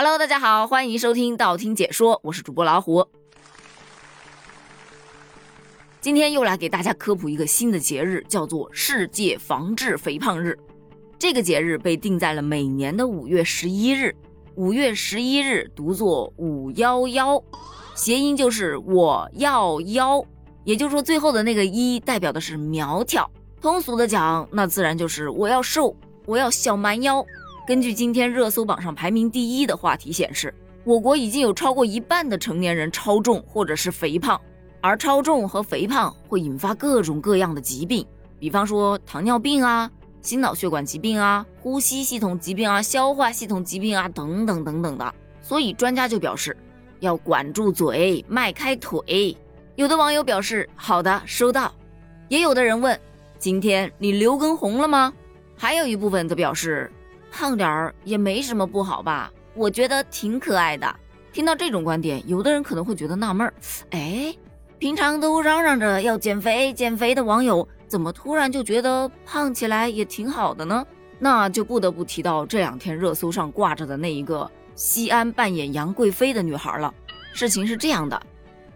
[0.00, 3.04] Hello，大家好，欢迎收听道听解说，我是主播老虎。
[6.00, 10.56] 今天又来给大家科普一个新的节日，叫做世界防治肥胖日。
[11.18, 14.14] 这个节日被定在了每年的五月十一日。
[14.54, 17.42] 五月十一日读作五幺幺，
[17.96, 20.24] 谐音就是我要腰，
[20.62, 23.28] 也就是说最后的那个一代表的是苗条。
[23.60, 25.92] 通俗的讲，那自然就是我要瘦，
[26.24, 27.26] 我要小蛮腰。
[27.68, 30.54] 根据今天热搜榜上排名第一的话题显示，
[30.84, 34.40] 我国已经有超过一半的成年人超重或者是肥胖，
[34.80, 38.06] 而超重和肥胖会引发各种各样的疾病，
[38.38, 39.90] 比方说糖尿病啊、
[40.22, 45.14] 心脑血管疾病啊、呼吸系统疾病啊、消化系统疾病啊等等等等的。
[45.42, 46.56] 所以专家就表示，
[47.00, 49.36] 要管住嘴，迈开腿。
[49.76, 51.70] 有的网友表示好的，收到。
[52.30, 52.98] 也有的人问，
[53.38, 55.12] 今天你刘畊宏了吗？
[55.54, 56.90] 还有一部分则表示。
[57.30, 59.30] 胖点儿也没什么不好吧？
[59.54, 60.94] 我觉得挺可爱的。
[61.32, 63.54] 听到这种观点，有的人可能会觉得纳闷儿：
[63.90, 64.34] 哎，
[64.78, 70.84] 平常都嚷嚷着要减肥、减肥的网友，怎么突然就觉得胖起来也挺好的呢？
[71.18, 76.92] 那就不得不提到这两天热搜上挂着的那一个西安扮演杨贵妃的女孩了。
[77.32, 78.20] 事情是这样的，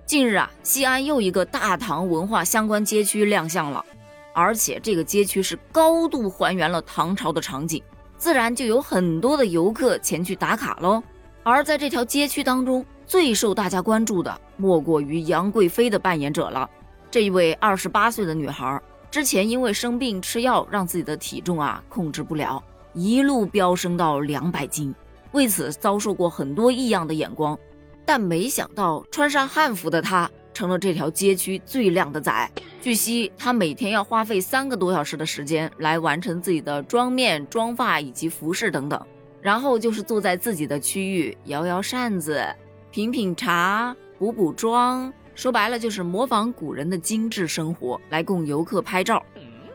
[0.04, 3.84] 近日啊，西安又一个大唐文化相关街区亮相了，
[4.32, 7.82] 而且这个街区是高度还原了唐朝的场景。
[8.22, 11.02] 自然就有很多的游客前去打卡喽。
[11.42, 16.70] 而在这条街区当中，最受大家关注的莫过于杨贵妃的扮演者了。
[17.10, 22.62] 这一位二十八岁的女孩，之前因为生病吃药，让自己的体重啊控制不了，
[22.94, 24.94] 一路飙升到两百斤，
[25.32, 27.58] 为此遭受过很多异样的眼光。
[28.04, 30.30] 但没想到，穿上汉服的她。
[30.52, 32.50] 成了这条街区最靓的仔。
[32.80, 39.00] 据悉，他每天要花费三个多小时的时间来完成自己的妆面、妆发以及服饰等等，
[39.40, 42.44] 然后就是坐在自己的区域摇摇扇子、
[42.90, 49.22] 品品茶、补补妆，说白了就是模仿古人的精致生活来供游客拍照。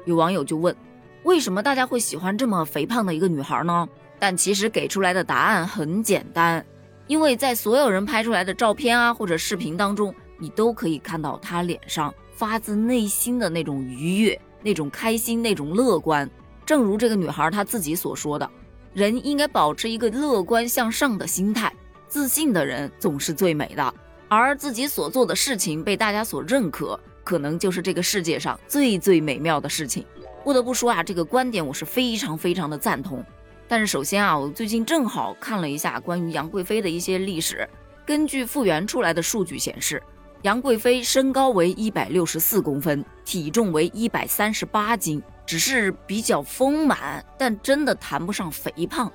[0.05, 0.75] 有网友就问，
[1.23, 3.87] 为什么大家会喜欢这么肥胖的一个女孩呢？
[4.19, 6.66] 但其实给出来的答案很简单，
[7.07, 10.13] 因为在所有人拍出来的照片啊或者视频当中。
[10.37, 16.29] 你都可以看到他脸上发自内心的那种愉悦、那种开心、那种乐观。
[16.65, 18.49] 正如这个女孩她自己所说的，
[18.93, 21.73] 人应该保持一个乐观向上的心态，
[22.07, 23.93] 自信的人总是最美的。
[24.27, 30.05] 而自己所做的事情被大家所认可，可能就是这个世界上最最美妙的事情。
[30.43, 33.25] 不得不说啊，这个观点我是非常非常的赞同。
[33.69, 37.67] 但是首先啊，我最近正好看了一下关于杨贵妃的一些历史，
[38.05, 40.03] 根据复原出来的数据显示。
[40.43, 49.11] 杨贵妃身高为一百六十四公分，体重为一百三十八斤，只是比较丰满，但真的谈不上肥胖。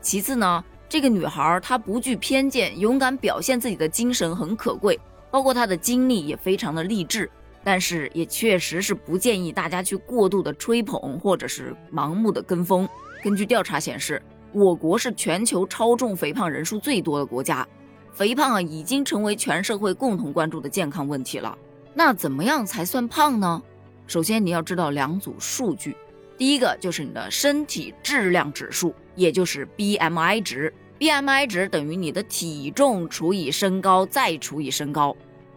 [0.00, 4.98] 其次呢，这个女孩她不惧偏见，勇敢表现自己的精神很可贵，
[5.30, 7.30] 包括她的经历也非常的励志。
[7.64, 12.88] 但是也确实是不建议大家去过度的吹捧或者是盲目的跟风。
[13.22, 17.64] 根据调查显示，我国是全球超重肥胖人数最多的国家。
[18.12, 21.56] 肥胖啊，已经成为全社会共同关注的健康问题了。
[21.94, 23.62] 那怎么样才算胖呢？
[24.06, 25.96] 首先你要知道两组数据，
[26.36, 30.72] 第一个就是你的身体质量指数，也就是 BMI 值。
[30.98, 35.16] BMI 值等于你的体重除以身高再除以身高。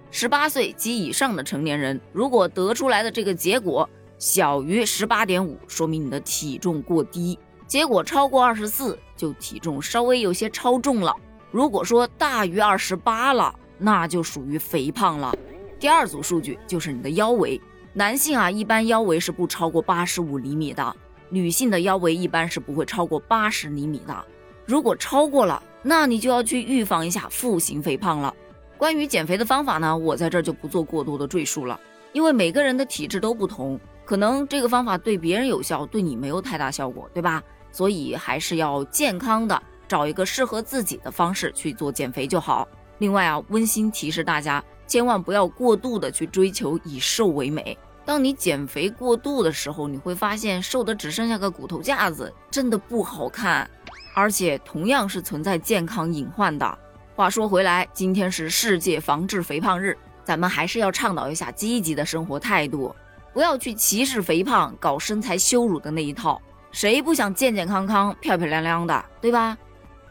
[0.09, 11.13] 十八岁及以上的成年人，如果得出来的这个结果小于十八点五，说明你的体重过低；结果超过二十四，就体重稍微有些超重了。
[11.55, 15.33] 如果说大于二十八了，那就属于肥胖了。
[15.79, 17.61] 第二组数据就是你的腰围，
[17.93, 20.93] 男性啊一般腰围是不超过八十五厘米的，
[21.29, 24.25] 女性的腰围一般是不会超过八十厘米的。
[24.65, 28.35] 如果超过了，那你就要去预防一下腹型肥胖了。
[28.77, 31.79] 关于减肥的方法呢，我在这儿就不做过多的赘述了，
[32.11, 37.41] 因为每个人的体质都不同，可能这个方法对别人有效，对你没有太大效果，对吧？
[37.71, 39.63] 所以还是要健康的。
[39.87, 42.67] 找一个适合自己的方式去做减肥就好。
[42.99, 47.77] 另外啊，温馨提示大家，千万不要过度的去追求以瘦为美。
[48.05, 53.69] 当你减肥过度的时候，你会发现瘦的只剩下个骨头架子，真的不好看，
[54.13, 56.77] 而且同样是存在健康隐患的。
[57.15, 62.95] 话说回来，今天是世界防治肥胖日，咱们还是要倡导一下积极的生活态度，
[63.33, 66.41] 不要去歧视肥胖、搞身材羞辱的那一套。
[66.71, 69.57] 谁不想健健康康、漂漂亮亮的，对吧？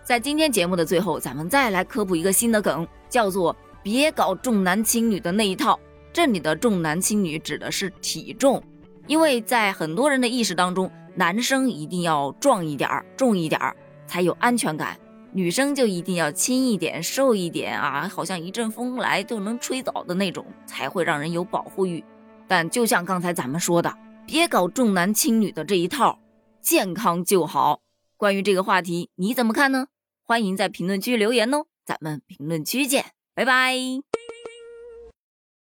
[0.05, 5.81] 在今天节目的最后咱们再来科普一个新的梗叫做别搞重男轻女的那一套。
[6.13, 8.63] 这里的重男轻女指的是体重。
[9.07, 13.75] 因为在很多人的意识当中男生一定要壮一点儿重一点儿
[14.07, 14.99] 才有安全感
[15.33, 22.05] 女生就一定要轻一点瘦一点啊好像一阵风来就能吹倒的那种才会让人有保护欲。
[22.47, 23.93] 但就像刚才咱们说的
[24.27, 26.19] 别搞重男轻女的这一套
[26.61, 27.81] 健康就好。
[28.19, 29.87] 关于这个话题你怎么看呢？
[30.25, 33.05] 欢迎在评论区留言哦咱们评论区见
[33.35, 33.75] 拜拜。